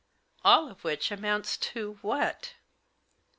"All 0.43 0.67
of 0.67 0.83
which 0.83 1.11
amounts 1.11 1.57
to— 1.57 1.99
what 2.01 2.55